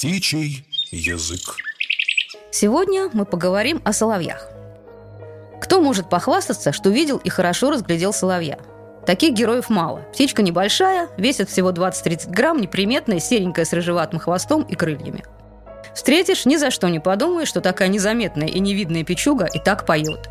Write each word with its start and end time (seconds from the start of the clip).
Птичий 0.00 0.64
язык. 0.92 1.56
Сегодня 2.50 3.10
мы 3.12 3.26
поговорим 3.26 3.82
о 3.84 3.92
соловьях. 3.92 4.48
Кто 5.60 5.78
может 5.82 6.08
похвастаться, 6.08 6.72
что 6.72 6.88
видел 6.88 7.18
и 7.18 7.28
хорошо 7.28 7.70
разглядел 7.70 8.14
соловья? 8.14 8.58
Таких 9.04 9.34
героев 9.34 9.68
мало. 9.68 9.98
Птичка 10.14 10.40
небольшая, 10.40 11.10
весит 11.18 11.50
всего 11.50 11.70
20-30 11.70 12.30
грамм, 12.30 12.62
неприметная, 12.62 13.20
серенькая 13.20 13.66
с 13.66 13.74
рыжеватым 13.74 14.20
хвостом 14.20 14.62
и 14.62 14.74
крыльями. 14.74 15.22
Встретишь, 15.94 16.46
ни 16.46 16.56
за 16.56 16.70
что 16.70 16.88
не 16.88 16.98
подумаешь, 16.98 17.48
что 17.48 17.60
такая 17.60 17.88
незаметная 17.88 18.48
и 18.48 18.58
невидная 18.58 19.04
печуга 19.04 19.48
и 19.52 19.58
так 19.58 19.84
поет. 19.84 20.30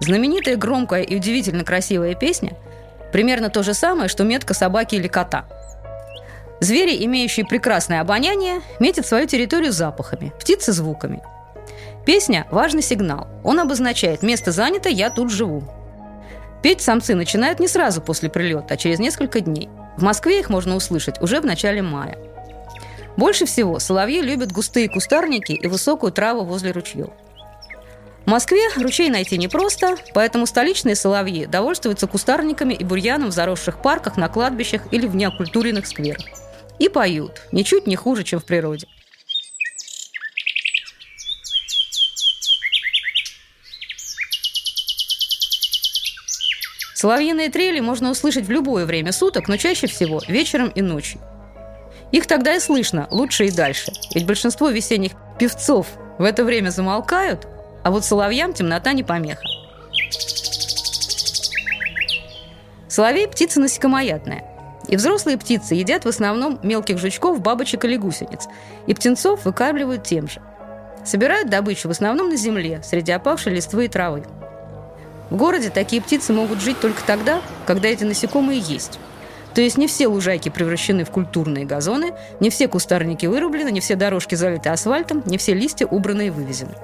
Знаменитая, 0.00 0.56
громкая 0.56 1.02
и 1.02 1.14
удивительно 1.14 1.62
красивая 1.62 2.16
песня– 2.16 2.56
примерно 3.14 3.48
то 3.48 3.62
же 3.62 3.74
самое, 3.74 4.08
что 4.08 4.24
метка 4.24 4.54
собаки 4.54 4.96
или 4.96 5.06
кота. 5.06 5.44
Звери, 6.64 7.04
имеющие 7.04 7.44
прекрасное 7.44 8.00
обоняние, 8.00 8.62
метят 8.80 9.06
свою 9.06 9.26
территорию 9.26 9.70
запахами, 9.70 10.32
птицы– 10.40 10.72
звуками. 10.72 11.22
Песня– 12.06 12.46
важный 12.50 12.80
сигнал. 12.80 13.28
Он 13.44 13.60
обозначает 13.60 14.22
«место 14.22 14.50
занято, 14.50 14.88
я 14.88 15.10
тут 15.10 15.30
живу». 15.30 15.62
Петь 16.62 16.80
самцы 16.80 17.14
начинают 17.14 17.60
не 17.60 17.68
сразу 17.68 18.00
после 18.00 18.30
прилета, 18.30 18.74
а 18.74 18.76
через 18.78 18.98
несколько 18.98 19.40
дней. 19.40 19.68
В 19.98 20.02
Москве 20.02 20.40
их 20.40 20.48
можно 20.48 20.74
услышать 20.74 21.20
уже 21.20 21.42
в 21.42 21.44
начале 21.44 21.82
мая. 21.82 22.16
Больше 23.18 23.44
всего 23.44 23.78
соловьи 23.78 24.22
любят 24.22 24.50
густые 24.50 24.88
кустарники 24.88 25.52
и 25.52 25.66
высокую 25.66 26.12
траву 26.12 26.44
возле 26.44 26.70
ручьев. 26.72 27.10
В 28.24 28.30
Москве 28.30 28.62
ручей 28.76 29.10
найти 29.10 29.36
непросто, 29.36 29.96
поэтому 30.14 30.46
столичные 30.46 30.94
соловьи 30.94 31.44
довольствуются 31.44 32.06
кустарниками 32.06 32.72
и 32.72 32.84
бурьяном 32.84 33.28
в 33.28 33.34
заросших 33.34 33.82
парках, 33.82 34.16
на 34.16 34.30
кладбищах 34.30 34.80
или 34.92 35.06
в 35.06 35.14
неокультуренных 35.14 35.86
скверах. 35.86 36.24
И 36.78 36.88
поют, 36.88 37.42
ничуть 37.52 37.86
не 37.86 37.96
хуже, 37.96 38.24
чем 38.24 38.40
в 38.40 38.44
природе. 38.44 38.86
Соловьиные 46.94 47.50
трели 47.50 47.80
можно 47.80 48.10
услышать 48.10 48.46
в 48.46 48.50
любое 48.50 48.86
время 48.86 49.12
суток, 49.12 49.46
но 49.48 49.58
чаще 49.58 49.86
всего 49.86 50.22
вечером 50.26 50.68
и 50.68 50.80
ночью. 50.80 51.20
Их 52.12 52.26
тогда 52.26 52.54
и 52.54 52.60
слышно 52.60 53.08
лучше 53.10 53.46
и 53.46 53.50
дальше, 53.50 53.92
ведь 54.14 54.26
большинство 54.26 54.70
весенних 54.70 55.12
певцов 55.38 55.88
в 56.18 56.22
это 56.22 56.44
время 56.44 56.70
замолкают, 56.70 57.46
а 57.82 57.90
вот 57.90 58.04
соловьям 58.04 58.54
темнота 58.54 58.92
не 58.92 59.02
помеха. 59.02 59.42
Соловей– 62.88 63.28
птица 63.28 63.60
насекомоядная. 63.60 64.53
И 64.94 64.96
взрослые 64.96 65.36
птицы 65.36 65.74
едят 65.74 66.04
в 66.04 66.08
основном 66.08 66.60
мелких 66.62 66.98
жучков, 66.98 67.40
бабочек 67.40 67.84
или 67.84 67.96
гусениц, 67.96 68.46
и 68.86 68.94
птенцов 68.94 69.44
выкармливают 69.44 70.04
тем 70.04 70.28
же. 70.28 70.40
Собирают 71.04 71.50
добычу 71.50 71.88
в 71.88 71.90
основном 71.90 72.28
на 72.28 72.36
земле, 72.36 72.80
среди 72.84 73.10
опавшей 73.10 73.52
листвы 73.52 73.86
и 73.86 73.88
травы. 73.88 74.22
В 75.30 75.36
городе 75.36 75.70
такие 75.70 76.00
птицы 76.00 76.32
могут 76.32 76.60
жить 76.60 76.78
только 76.78 77.02
тогда, 77.04 77.42
когда 77.66 77.88
эти 77.88 78.04
насекомые 78.04 78.60
есть. 78.60 79.00
То 79.52 79.60
есть 79.60 79.78
не 79.78 79.88
все 79.88 80.06
лужайки 80.06 80.48
превращены 80.48 81.04
в 81.04 81.10
культурные 81.10 81.64
газоны, 81.64 82.14
не 82.38 82.48
все 82.50 82.68
кустарники 82.68 83.26
вырублены, 83.26 83.72
не 83.72 83.80
все 83.80 83.96
дорожки 83.96 84.36
залиты 84.36 84.68
асфальтом, 84.68 85.24
не 85.26 85.38
все 85.38 85.54
листья 85.54 85.86
убраны 85.86 86.28
и 86.28 86.30
вывезены. 86.30 86.74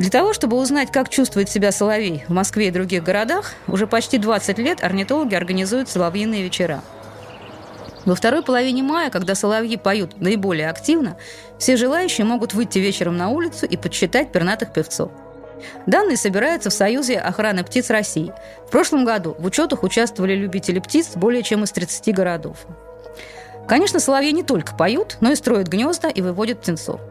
Для 0.00 0.08
того, 0.08 0.32
чтобы 0.32 0.56
узнать, 0.56 0.90
как 0.90 1.10
чувствует 1.10 1.50
себя 1.50 1.72
соловей 1.72 2.24
в 2.26 2.32
Москве 2.32 2.68
и 2.68 2.70
других 2.70 3.02
городах, 3.02 3.52
уже 3.68 3.86
почти 3.86 4.16
20 4.16 4.56
лет 4.56 4.82
орнитологи 4.82 5.34
организуют 5.34 5.90
соловьиные 5.90 6.42
вечера. 6.42 6.80
Во 8.06 8.14
второй 8.14 8.42
половине 8.42 8.82
мая, 8.82 9.10
когда 9.10 9.34
соловьи 9.34 9.76
поют 9.76 10.18
наиболее 10.18 10.70
активно, 10.70 11.18
все 11.58 11.76
желающие 11.76 12.24
могут 12.24 12.54
выйти 12.54 12.78
вечером 12.78 13.18
на 13.18 13.28
улицу 13.28 13.66
и 13.66 13.76
подсчитать 13.76 14.32
пернатых 14.32 14.72
певцов. 14.72 15.12
Данные 15.84 16.16
собираются 16.16 16.70
в 16.70 16.72
Союзе 16.72 17.18
охраны 17.18 17.62
птиц 17.62 17.90
России. 17.90 18.32
В 18.66 18.70
прошлом 18.70 19.04
году 19.04 19.36
в 19.38 19.44
учетах 19.44 19.82
участвовали 19.82 20.34
любители 20.34 20.78
птиц 20.78 21.10
более 21.14 21.42
чем 21.42 21.64
из 21.64 21.72
30 21.72 22.14
городов. 22.14 22.56
Конечно, 23.68 24.00
соловьи 24.00 24.32
не 24.32 24.44
только 24.44 24.74
поют, 24.74 25.18
но 25.20 25.30
и 25.30 25.36
строят 25.36 25.68
гнезда 25.68 26.08
и 26.08 26.22
выводят 26.22 26.62
птенцов. 26.62 27.02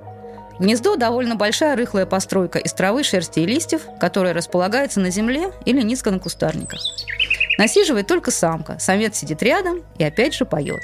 Гнездо– 0.59 0.95
довольно 0.97 1.35
большая 1.35 1.77
рыхлая 1.77 2.05
постройка 2.05 2.59
из 2.59 2.73
травы, 2.73 3.03
шерсти 3.03 3.39
и 3.39 3.45
листьев, 3.45 3.83
которая 3.99 4.33
располагается 4.33 4.99
на 4.99 5.09
земле 5.09 5.53
или 5.63 5.81
низко 5.81 6.11
на 6.11 6.19
кустарниках. 6.19 6.81
Насиживает 7.57 8.07
только 8.07 8.29
самка, 8.29 8.77
самец 8.77 9.17
сидит 9.17 9.41
рядом 9.41 9.83
и 9.97 10.03
опять 10.03 10.33
же 10.33 10.45
поет. 10.45 10.81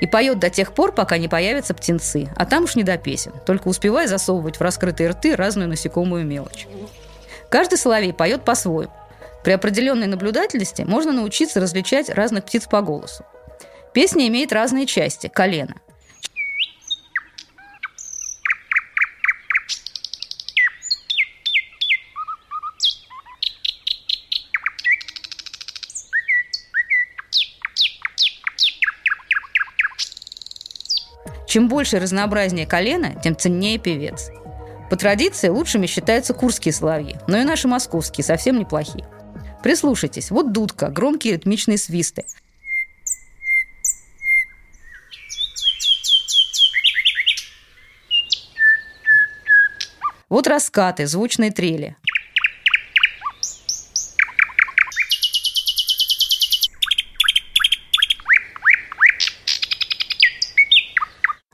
И 0.00 0.06
поет 0.06 0.38
до 0.38 0.48
тех 0.48 0.72
пор, 0.72 0.92
пока 0.92 1.18
не 1.18 1.28
появятся 1.28 1.74
птенцы, 1.74 2.28
а 2.36 2.46
там 2.46 2.64
уж 2.64 2.74
не 2.74 2.84
до 2.84 2.96
песен, 2.96 3.32
только 3.44 3.68
успевая 3.68 4.06
засовывать 4.06 4.56
в 4.56 4.62
раскрытые 4.62 5.10
рты 5.10 5.36
разную 5.36 5.68
насекомую 5.68 6.24
мелочь. 6.24 6.66
Каждый 7.50 7.76
соловей 7.76 8.14
поет 8.14 8.44
по-своему. 8.44 8.92
При 9.44 9.52
определенной 9.52 10.06
наблюдательности 10.06 10.82
можно 10.82 11.12
научиться 11.12 11.60
различать 11.60 12.08
разных 12.08 12.44
птиц 12.44 12.66
по 12.66 12.80
голосу. 12.80 13.24
Песня 13.92 14.26
имеет 14.28 14.52
разные 14.52 14.86
части– 14.86 15.28
колено– 15.34 15.74
Чем 31.52 31.68
больше 31.68 31.98
разнообразнее 31.98 32.66
колено, 32.66 33.14
тем 33.22 33.36
ценнее 33.36 33.76
певец. 33.76 34.30
По 34.88 34.96
традиции 34.96 35.50
лучшими 35.50 35.84
считаются 35.84 36.32
курские 36.32 36.72
соловьи, 36.72 37.18
но 37.26 37.36
и 37.36 37.44
наши 37.44 37.68
московские 37.68 38.24
совсем 38.24 38.58
неплохие. 38.58 39.06
Прислушайтесь, 39.62 40.30
вот 40.30 40.52
дудка, 40.52 40.88
громкие 40.88 41.34
ритмичные 41.34 41.76
свисты. 41.76 42.24
Вот 50.30 50.46
раскаты, 50.46 51.06
звучные 51.06 51.50
трели. 51.50 51.96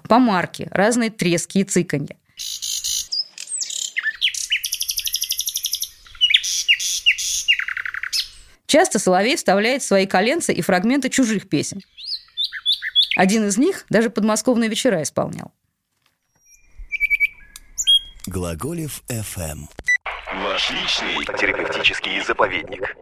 Помарки, 0.09 0.69
разные 0.71 1.11
трески 1.11 1.61
и 1.61 1.65
цыканья. 1.65 2.17
Часто 8.67 8.99
Соловей 8.99 9.37
вставляет 9.37 9.83
в 9.83 9.87
свои 9.87 10.07
коленцы 10.07 10.53
и 10.53 10.61
фрагменты 10.61 11.09
чужих 11.09 11.49
песен. 11.49 11.81
Один 13.17 13.47
из 13.49 13.57
них 13.57 13.87
даже 13.89 14.11
подмосковные 14.11 14.69
вечера 14.69 15.03
исполнял. 15.03 15.53
Глаголев 18.27 19.03
FM. 19.09 19.69
Ваш 20.35 20.71
личный 20.71 21.25
терапевтический 21.39 22.23
заповедник. 22.23 22.95